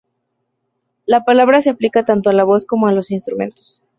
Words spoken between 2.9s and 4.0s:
instrumentos.